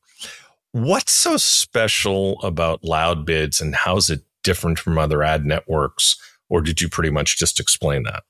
[0.73, 6.15] What's so special about Loud Bids, and how's it different from other ad networks?
[6.49, 8.23] Or did you pretty much just explain that?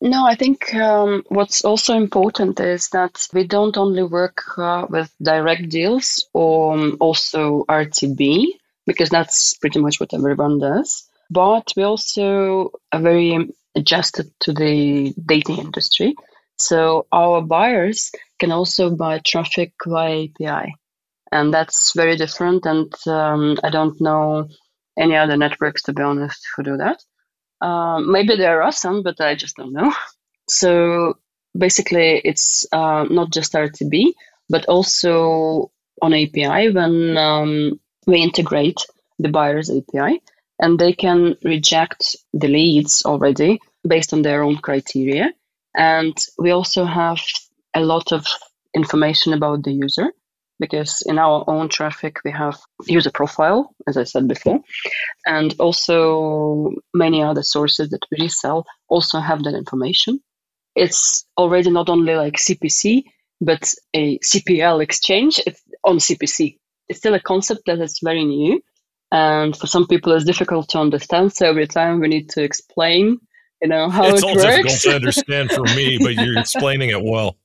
[0.00, 5.12] No, I think um, what's also important is that we don't only work uh, with
[5.22, 8.46] direct deals or um, also RTB,
[8.86, 11.08] because that's pretty much what everyone does.
[11.30, 16.14] But we also are very adjusted to the dating industry.
[16.58, 20.74] So our buyers can also buy traffic via API
[21.32, 22.64] and that's very different.
[22.66, 24.48] And um, I don't know
[24.98, 27.02] any other networks, to be honest, who do that.
[27.60, 29.92] Um, maybe there are some, but I just don't know.
[30.48, 31.18] So
[31.56, 34.12] basically, it's uh, not just RTB,
[34.48, 35.70] but also
[36.02, 38.78] on API when um, we integrate
[39.18, 40.22] the buyer's API,
[40.60, 45.32] and they can reject the leads already based on their own criteria.
[45.76, 47.20] And we also have
[47.74, 48.26] a lot of
[48.74, 50.12] information about the user
[50.58, 54.60] because in our own traffic we have user profile as i said before.
[55.26, 60.20] And also many other sources that we resell also have that information.
[60.74, 63.04] It's already not only like cpc
[63.40, 65.40] but a cpl exchange.
[65.46, 68.60] It's on cpc it's still a concept that is very new.
[69.12, 71.32] And for some people it's difficult to understand.
[71.32, 73.18] So every time we need to explain
[73.62, 74.44] you know how it's it all works.
[74.44, 77.36] difficult to understand for me but you're explaining it well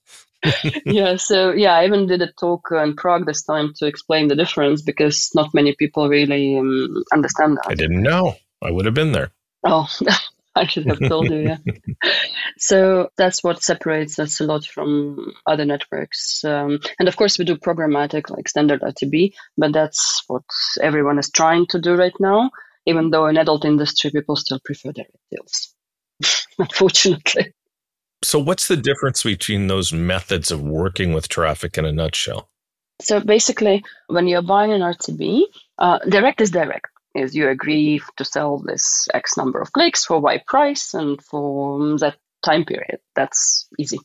[0.86, 4.36] yeah, so yeah, I even did a talk in Prague this time to explain the
[4.36, 7.68] difference because not many people really um, understand that.
[7.68, 8.36] I didn't know.
[8.62, 9.32] I would have been there.
[9.64, 9.88] Oh,
[10.56, 11.58] I should have told you, yeah.
[12.58, 16.44] so that's what separates us a lot from other networks.
[16.44, 20.44] Um, and of course, we do programmatic like standard RTB, but that's what
[20.82, 22.52] everyone is trying to do right now,
[22.86, 25.74] even though in adult industry, people still prefer direct deals,
[26.60, 27.54] unfortunately.
[28.24, 32.50] So, what's the difference between those methods of working with traffic in a nutshell?
[33.02, 35.44] So, basically, when you're buying an RTB,
[35.80, 36.88] uh, direct is direct.
[37.16, 41.98] Is you agree to sell this X number of clicks for Y price and for
[41.98, 43.00] that time period.
[43.16, 44.00] That's easy.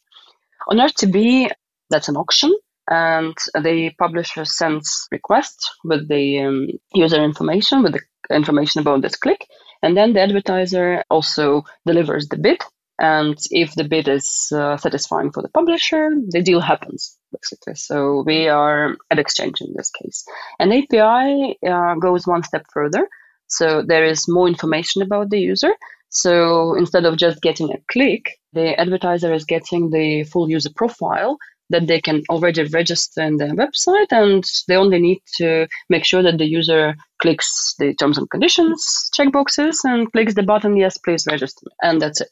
[0.69, 1.51] On RTB,
[1.91, 2.53] that's an auction,
[2.91, 9.17] and the publisher sends request with the um, user information, with the information about this
[9.17, 9.47] click,
[9.83, 12.59] and then the advertiser also delivers the bid
[12.99, 17.75] and if the bid is uh, satisfying for the publisher, the deal happens, basically.
[17.75, 20.25] So we are at exchange in this case.
[20.59, 23.07] And API uh, goes one step further.
[23.49, 25.73] So there is more information about the user.
[26.09, 31.37] So instead of just getting a click, the advertiser is getting the full user profile
[31.69, 36.23] that they can already register in their website and they only need to make sure
[36.23, 41.27] that the user clicks the terms and conditions checkboxes and clicks the button yes please
[41.27, 42.31] register and that's it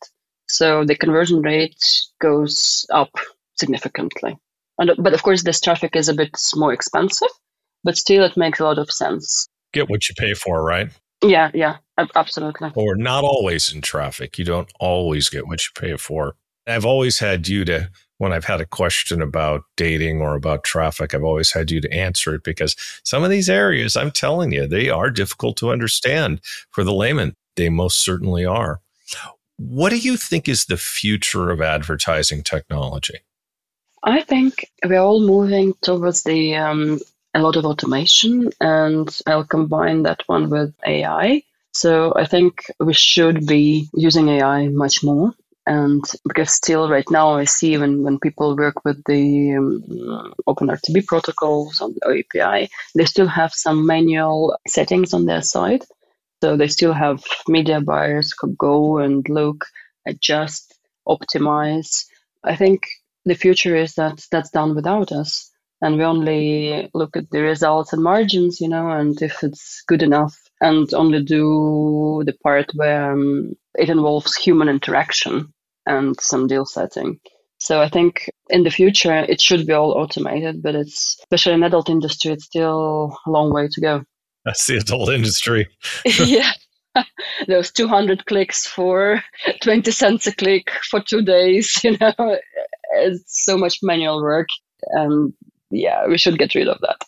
[0.49, 1.77] so the conversion rate
[2.21, 3.11] goes up
[3.57, 4.37] significantly.
[4.79, 7.29] And, but of course, this traffic is a bit more expensive,
[7.85, 9.49] but still it makes a lot of sense.
[9.75, 10.89] get what you pay for, right?
[11.23, 11.77] Yeah, yeah,
[12.15, 12.73] absolutely.
[12.75, 14.39] Or not always in traffic.
[14.39, 16.35] You don't always get what you pay for.
[16.67, 21.15] I've always had you to, when I've had a question about dating or about traffic,
[21.15, 24.67] I've always had you to answer it because some of these areas, I'm telling you,
[24.67, 27.35] they are difficult to understand for the layman.
[27.57, 28.81] They most certainly are.
[29.57, 33.21] What do you think is the future of advertising technology?
[34.03, 37.01] I think we're all moving towards the um,
[37.35, 41.43] a lot of automation, and I'll combine that one with AI.
[41.73, 45.33] So I think we should be using AI much more.
[45.67, 51.07] And because still right now I see when, when people work with the um, OpenRTB
[51.07, 55.83] protocols on the API, they still have some manual settings on their side.
[56.45, 59.65] So they still have media buyers who go and look,
[60.07, 60.79] adjust,
[61.09, 62.05] optimize.
[62.45, 62.87] I think
[63.25, 65.51] the future is that that's done without us.
[65.81, 70.03] And we only look at the results and margins you know and if it's good
[70.03, 75.51] enough and only do the part where um, it involves human interaction
[75.87, 77.21] and some deal setting.
[77.57, 81.63] So i think in the future it should be all automated but it's especially in
[81.63, 84.05] adult industry it's still a long way to go
[84.47, 85.69] that's the adult industry
[86.19, 86.53] yeah.
[87.49, 89.21] Those 200 clicks for
[89.63, 92.39] 20 cents a click for two days you know
[92.97, 94.47] it's so much manual work.
[94.93, 95.33] And
[95.71, 96.99] yeah we should get rid of that.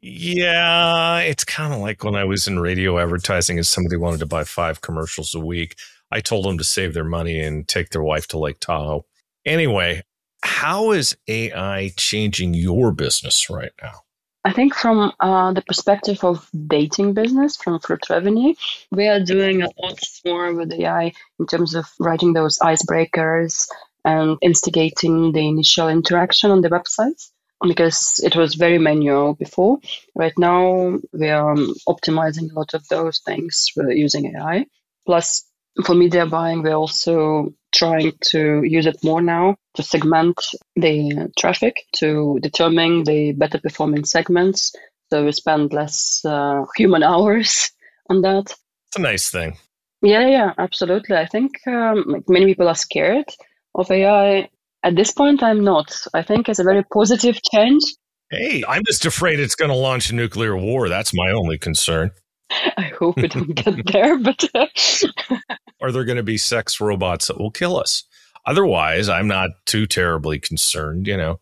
[0.00, 4.26] Yeah it's kind of like when i was in radio advertising and somebody wanted to
[4.26, 5.76] buy five commercials a week
[6.12, 9.04] i told them to save their money and take their wife to lake tahoe.
[9.46, 10.02] Anyway
[10.42, 14.03] how is ai changing your business right now
[14.44, 18.54] I think from uh, the perspective of dating business, from FlirtRevenue,
[18.90, 23.66] we are doing a lot more with AI in terms of writing those icebreakers
[24.04, 27.30] and instigating the initial interaction on the websites
[27.66, 29.78] because it was very manual before.
[30.14, 34.66] Right now, we are um, optimizing a lot of those things using AI.
[35.06, 35.42] Plus,
[35.86, 40.38] for media buying, we're also trying to use it more now to segment
[40.76, 44.74] the traffic to determine the better performing segments.
[45.12, 47.70] So we spend less uh, human hours
[48.08, 48.54] on that.
[48.88, 49.56] It's a nice thing.
[50.02, 51.16] Yeah, yeah, absolutely.
[51.16, 53.26] I think um, like many people are scared
[53.74, 54.48] of AI.
[54.82, 55.96] At this point, I'm not.
[56.12, 57.82] I think it's a very positive change.
[58.30, 60.88] Hey, I'm just afraid it's going to launch a nuclear war.
[60.88, 62.10] That's my only concern.
[62.76, 64.48] I hope we don't get there, but.
[65.82, 68.04] Are there going to be sex robots that will kill us?
[68.46, 71.40] Otherwise, I'm not too terribly concerned, you know.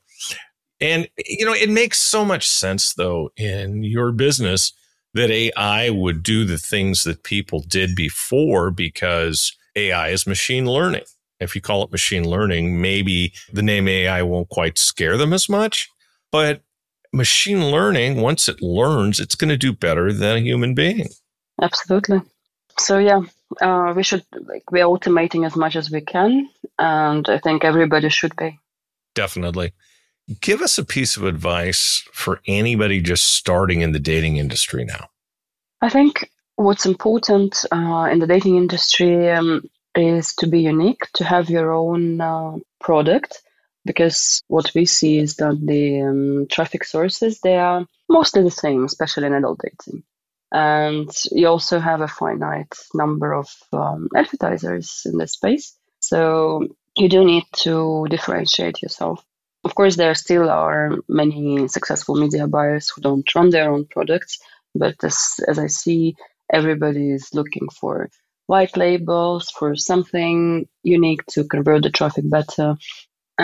[0.80, 4.72] And, you know, it makes so much sense, though, in your business
[5.14, 11.04] that AI would do the things that people did before because AI is machine learning
[11.42, 15.48] if you call it machine learning, maybe the name AI won't quite scare them as
[15.48, 15.90] much.
[16.30, 16.62] But
[17.12, 21.08] machine learning, once it learns, it's going to do better than a human being.
[21.60, 22.22] Absolutely.
[22.78, 23.20] So, yeah,
[23.60, 26.48] uh, we should, like, we're automating as much as we can.
[26.78, 28.58] And I think everybody should be.
[29.14, 29.72] Definitely.
[30.40, 35.08] Give us a piece of advice for anybody just starting in the dating industry now.
[35.82, 41.24] I think what's important uh, in the dating industry um, is to be unique, to
[41.24, 43.42] have your own uh, product,
[43.84, 48.84] because what we see is that the um, traffic sources they are mostly the same,
[48.84, 50.02] especially in adult dating.
[50.52, 55.76] And you also have a finite number of um, advertisers in this space.
[56.00, 59.24] So you do need to differentiate yourself.
[59.64, 64.38] Of course, there still are many successful media buyers who don't run their own products,
[64.74, 66.16] but as, as I see,
[66.52, 68.10] everybody is looking for
[68.46, 72.76] white labels for something unique to convert the traffic better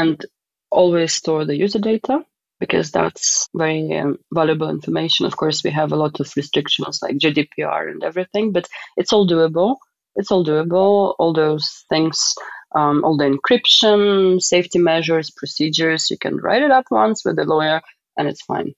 [0.01, 0.25] and
[0.71, 2.25] always store the user data
[2.61, 5.27] because that's very um, valuable information.
[5.27, 9.29] Of course, we have a lot of restrictions like GDPR and everything, but it's all
[9.29, 9.77] doable.
[10.17, 11.15] It's all doable.
[11.19, 12.35] All those things,
[12.75, 17.45] um, all the encryption, safety measures, procedures, you can write it up once with a
[17.45, 17.81] lawyer
[18.17, 18.75] and it's fine.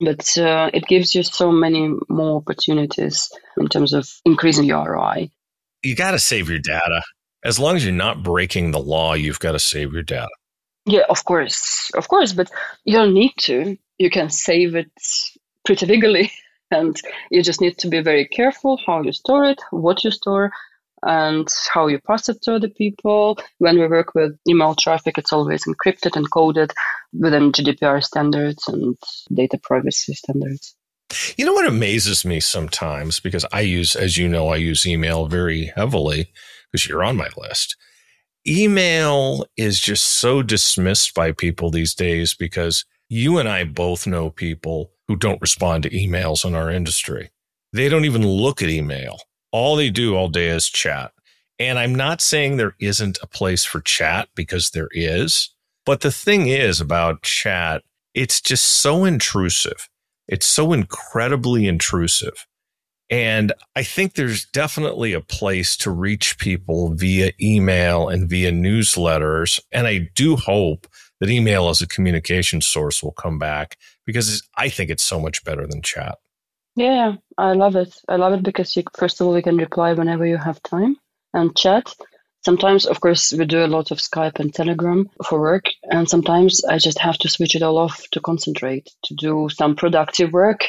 [0.00, 5.30] But uh, it gives you so many more opportunities in terms of increasing your ROI
[5.82, 7.02] you got to save your data.
[7.44, 10.28] As long as you're not breaking the law, you've got to save your data.
[10.86, 12.50] Yeah, of course, of course, but
[12.84, 13.76] you don't need to.
[13.98, 14.90] You can save it
[15.64, 16.32] pretty legally,
[16.70, 16.96] and
[17.30, 20.50] you just need to be very careful how you store it, what you store,
[21.02, 23.38] and how you pass it to other people.
[23.58, 26.72] When we work with email traffic, it's always encrypted and coded
[27.12, 28.96] within GDPR standards and
[29.32, 30.74] data privacy standards.
[31.36, 35.26] You know what amazes me sometimes because I use, as you know, I use email
[35.26, 36.32] very heavily
[36.70, 37.76] because you're on my list.
[38.46, 44.30] Email is just so dismissed by people these days because you and I both know
[44.30, 47.30] people who don't respond to emails in our industry.
[47.72, 49.18] they don't even look at email.
[49.52, 51.12] All they do all day is chat.
[51.58, 55.54] And I'm not saying there isn't a place for chat because there is.
[55.84, 57.82] But the thing is about chat,
[58.14, 59.88] it's just so intrusive.
[60.26, 62.46] It's so incredibly intrusive.
[63.10, 69.58] And I think there's definitely a place to reach people via email and via newsletters.
[69.72, 70.86] And I do hope
[71.18, 75.44] that email as a communication source will come back because I think it's so much
[75.44, 76.18] better than chat.
[76.76, 77.94] Yeah, I love it.
[78.08, 80.96] I love it because you, first of all, you can reply whenever you have time
[81.34, 81.92] and chat.
[82.42, 86.64] Sometimes, of course, we do a lot of Skype and Telegram for work, and sometimes
[86.64, 90.68] I just have to switch it all off to concentrate, to do some productive work.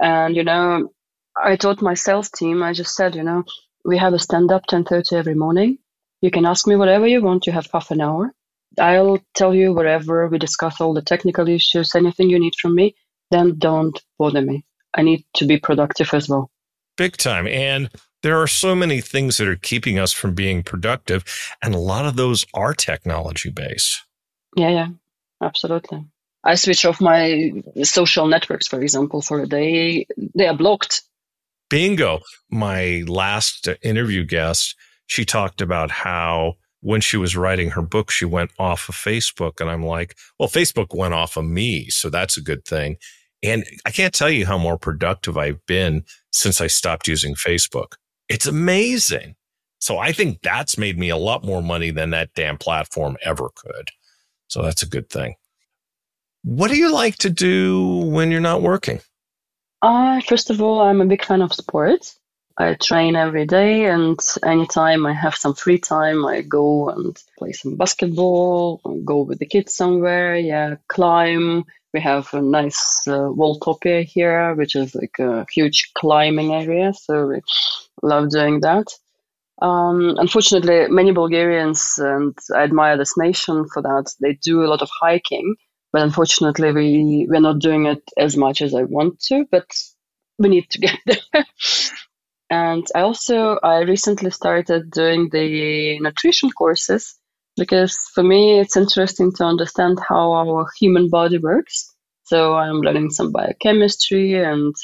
[0.00, 0.88] And, you know,
[1.36, 3.44] I taught my sales team, I just said, you know,
[3.84, 5.78] we have a stand up 10.30 every morning.
[6.20, 7.46] You can ask me whatever you want.
[7.46, 8.32] You have half an hour.
[8.78, 10.28] I'll tell you whatever.
[10.28, 12.94] We discuss all the technical issues, anything you need from me.
[13.30, 14.64] Then don't bother me.
[14.94, 16.50] I need to be productive as well.
[16.96, 17.46] Big time.
[17.46, 17.90] And
[18.22, 21.24] there are so many things that are keeping us from being productive.
[21.62, 24.02] And a lot of those are technology based.
[24.56, 24.88] Yeah, yeah,
[25.42, 26.04] absolutely.
[26.44, 27.52] I switch off my
[27.82, 30.06] social networks, for example, for a day.
[30.34, 31.02] They are blocked.
[31.72, 32.20] Bingo.
[32.50, 38.26] My last interview guest, she talked about how when she was writing her book, she
[38.26, 39.58] went off of Facebook.
[39.58, 41.88] And I'm like, well, Facebook went off of me.
[41.88, 42.98] So that's a good thing.
[43.42, 47.94] And I can't tell you how more productive I've been since I stopped using Facebook.
[48.28, 49.36] It's amazing.
[49.80, 53.48] So I think that's made me a lot more money than that damn platform ever
[53.56, 53.88] could.
[54.48, 55.36] So that's a good thing.
[56.42, 59.00] What do you like to do when you're not working?
[59.82, 62.18] First of all, I'm a big fan of sports.
[62.56, 67.52] I train every day, and anytime I have some free time, I go and play
[67.52, 71.64] some basketball, go with the kids somewhere, yeah, climb.
[71.92, 77.26] We have a nice uh, Walltopia here, which is like a huge climbing area, so
[77.26, 77.40] we
[78.02, 78.86] love doing that.
[79.60, 84.82] Um, unfortunately, many Bulgarians, and I admire this nation for that, they do a lot
[84.82, 85.56] of hiking,
[85.92, 89.70] but unfortunately, we, we're not doing it as much as I want to, but
[90.38, 91.44] we need to get there.
[92.50, 97.14] and I also, I recently started doing the nutrition courses
[97.56, 101.94] because for me, it's interesting to understand how our human body works.
[102.24, 104.74] So I'm learning some biochemistry and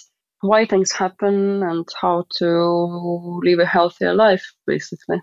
[0.41, 5.21] why things happen and how to live a healthier life, basically.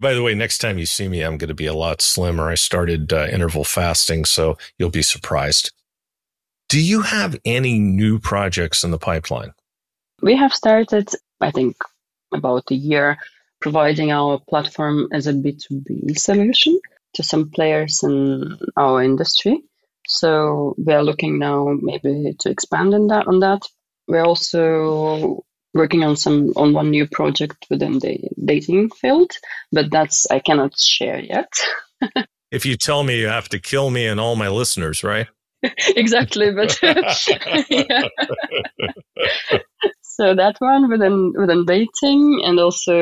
[0.00, 2.48] By the way, next time you see me, I'm going to be a lot slimmer.
[2.48, 5.72] I started uh, interval fasting, so you'll be surprised.
[6.68, 9.52] Do you have any new projects in the pipeline?
[10.22, 11.76] We have started, I think,
[12.32, 13.18] about a year
[13.60, 16.80] providing our platform as a B2B solution
[17.14, 19.62] to some players in our industry.
[20.06, 23.66] So we are looking now maybe to expand on that on that
[24.10, 25.44] we're also
[25.74, 29.30] working on some on one new project within the dating field,
[29.72, 31.52] but that's I cannot share yet.
[32.50, 35.28] if you tell me, you have to kill me and all my listeners, right?
[35.96, 36.70] exactly, but
[40.00, 42.92] so that one within within dating and also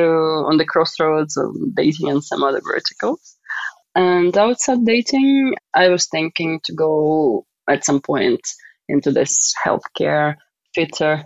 [0.45, 3.37] on the crossroads of dating and some other verticals.
[3.95, 8.41] And outside dating, I was thinking to go at some point
[8.87, 10.35] into this healthcare
[10.73, 11.23] fitter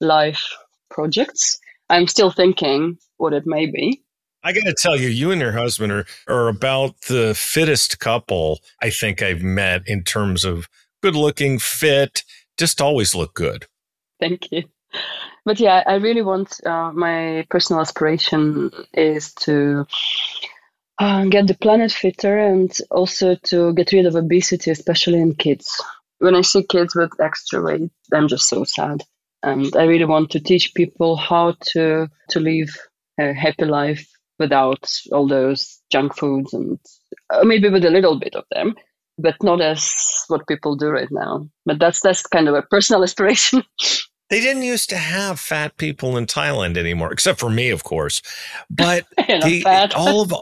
[0.00, 0.48] life
[0.90, 1.58] projects.
[1.88, 4.02] I'm still thinking what it may be.
[4.42, 8.60] I got to tell you, you and your husband are, are about the fittest couple
[8.82, 10.68] I think I've met in terms of
[11.02, 12.22] good looking, fit,
[12.56, 13.66] just always look good.
[14.18, 14.64] Thank you.
[15.44, 19.86] But yeah, I really want uh, my personal aspiration is to
[20.98, 25.80] uh, get the planet fitter and also to get rid of obesity, especially in kids
[26.20, 29.02] when I see kids with extra weight, I'm just so sad.
[29.42, 32.68] And I really want to teach people how to to live
[33.18, 34.06] a happy life
[34.38, 36.78] without all those junk foods and
[37.30, 38.74] uh, maybe with a little bit of them,
[39.18, 41.48] but not as what people do right now.
[41.66, 43.62] But that's that's kind of a personal aspiration.
[44.30, 48.22] They didn't used to have fat people in Thailand anymore, except for me, of course.
[48.70, 50.32] But the, all of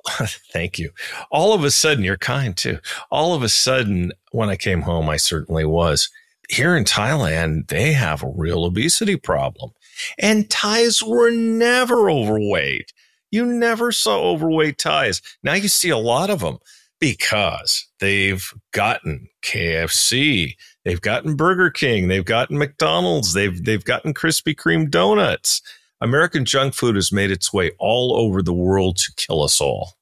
[0.52, 0.90] thank you.
[1.30, 2.80] All of a sudden, you're kind too.
[3.10, 6.10] All of a sudden, when I came home, I certainly was.
[6.48, 9.72] Here in Thailand, they have a real obesity problem,
[10.18, 12.92] and Thais were never overweight.
[13.30, 15.20] You never saw overweight Thais.
[15.42, 16.58] Now you see a lot of them
[17.00, 24.54] because they've gotten KFC, they've gotten Burger King, they've gotten McDonald's, they've they've gotten Krispy
[24.54, 25.62] Kreme donuts.
[26.00, 29.94] American junk food has made its way all over the world to kill us all.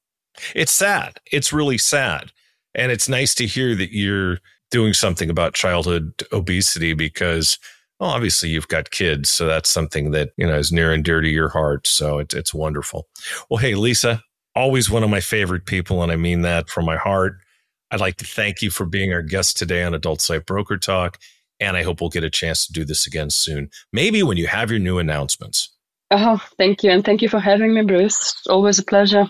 [0.55, 1.19] It's sad.
[1.31, 2.31] It's really sad.
[2.75, 4.37] And it's nice to hear that you're
[4.71, 7.57] doing something about childhood obesity because
[7.99, 11.19] Well, obviously you've got kids, so that's something that, you know, is near and dear
[11.19, 11.87] to your heart.
[11.87, 13.07] So it's, it's wonderful.
[13.49, 14.21] Well, hey, Lisa,
[14.55, 16.03] always one of my favorite people.
[16.03, 17.37] And I mean that from my heart.
[17.89, 21.17] I'd like to thank you for being our guest today on Adult Site Broker Talk.
[21.59, 23.69] And I hope we'll get a chance to do this again soon.
[23.91, 25.73] Maybe when you have your new announcements.
[26.11, 26.91] Oh, thank you.
[26.91, 28.43] And thank you for having me, Bruce.
[28.47, 29.25] Always a pleasure.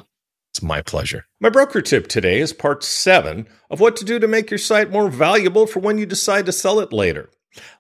[0.57, 1.27] It's my pleasure.
[1.39, 4.89] My broker tip today is part seven of what to do to make your site
[4.89, 7.29] more valuable for when you decide to sell it later.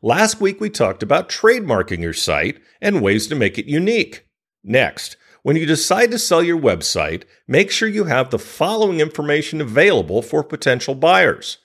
[0.03, 4.27] Last week, we talked about trademarking your site and ways to make it unique.
[4.63, 9.59] Next, when you decide to sell your website, make sure you have the following information
[9.59, 11.57] available for potential buyers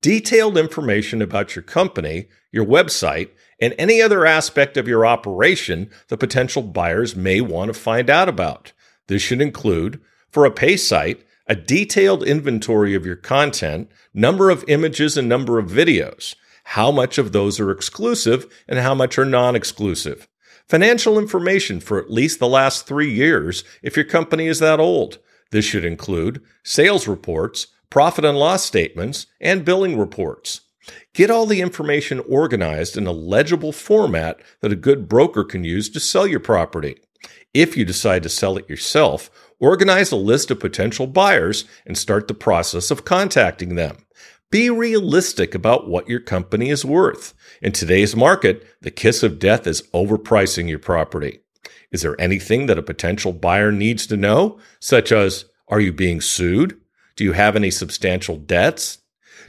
[0.00, 6.16] detailed information about your company, your website, and any other aspect of your operation the
[6.16, 8.72] potential buyers may want to find out about.
[9.08, 10.00] This should include,
[10.30, 15.58] for a pay site, a detailed inventory of your content, number of images, and number
[15.58, 16.34] of videos
[16.70, 20.28] how much of those are exclusive and how much are non exclusive.
[20.68, 25.18] Financial information for at least the last three years if your company is that old.
[25.50, 30.60] This should include sales reports, profit and loss statements, and billing reports.
[31.12, 35.88] Get all the information organized in a legible format that a good broker can use
[35.90, 36.96] to sell your property.
[37.52, 39.28] If you decide to sell it yourself,
[39.60, 44.04] organize a list of potential buyers and start the process of contacting them.
[44.50, 47.34] Be realistic about what your company is worth.
[47.62, 51.40] In today's market, the kiss of death is overpricing your property.
[51.92, 56.20] Is there anything that a potential buyer needs to know, such as are you being
[56.20, 56.80] sued?
[57.14, 58.98] Do you have any substantial debts?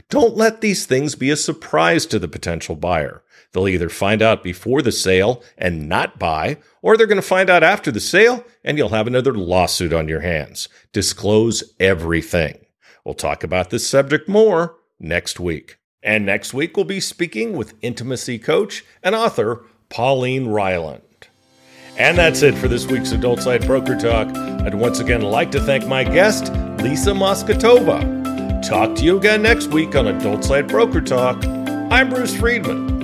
[0.08, 3.24] Don't let these things be a surprise to the potential buyer.
[3.52, 7.50] They'll either find out before the sale and not buy, or they're going to find
[7.50, 10.68] out after the sale and you'll have another lawsuit on your hands.
[10.92, 12.64] Disclose everything.
[13.04, 15.78] We'll talk about this subject more next week.
[16.02, 21.02] And next week, we'll be speaking with intimacy coach and author Pauline Ryland.
[21.96, 24.34] And that's it for this week's Adult Site Broker Talk.
[24.34, 28.22] I'd once again like to thank my guest, Lisa Moskotova.
[28.66, 31.44] Talk to you again next week on Adult Site Broker Talk.
[31.44, 33.01] I'm Bruce Friedman.